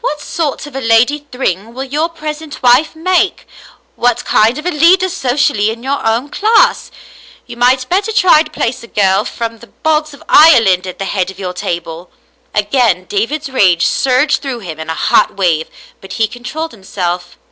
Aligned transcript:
What 0.00 0.20
sort 0.20 0.64
of 0.68 0.76
a 0.76 0.80
Lady 0.80 1.26
Thryng 1.32 1.74
will 1.74 1.82
your 1.82 2.08
present 2.08 2.62
wife 2.62 2.94
make? 2.94 3.48
What 3.96 4.24
kind 4.24 4.56
of 4.56 4.64
a 4.64 4.70
leader 4.70 5.08
socially 5.08 5.70
in 5.70 5.82
your 5.82 6.06
own 6.06 6.28
class? 6.28 6.92
You 7.48 7.56
might 7.56 7.88
better 7.88 8.12
try 8.12 8.44
to 8.44 8.50
place 8.52 8.84
a 8.84 8.86
girl 8.86 9.24
from 9.24 9.58
the 9.58 9.66
bogs 9.66 10.14
of 10.14 10.22
Ireland 10.28 10.86
at 10.86 11.00
the 11.00 11.04
head 11.04 11.32
of 11.32 11.40
your 11.40 11.52
table." 11.52 12.12
Again 12.54 13.06
David's 13.06 13.48
rage 13.50 13.84
surged 13.84 14.40
through 14.40 14.60
him 14.60 14.78
in 14.78 14.88
a 14.88 14.94
hot 14.94 15.36
wave, 15.36 15.68
but 16.00 16.12
he 16.12 16.28
controlled 16.28 16.70
himself. 16.70 17.36